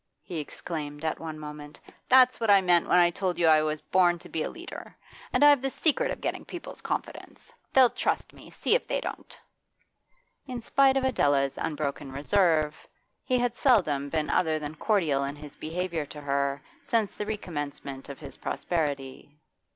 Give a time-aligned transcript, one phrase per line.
[0.23, 1.79] he exclaimed at one moment.
[2.09, 4.95] 'That's what I meant when I told you I was born to be a leader.
[5.31, 7.53] And I've the secret of getting people's confidence.
[7.71, 9.37] They'll trust me, see if they don't!'
[10.47, 12.75] In spite of Adela's unbroken reserve,
[13.23, 18.09] he had seldom been other than cordial in his behaviour to her since the recommencement
[18.09, 19.37] of his prosperity.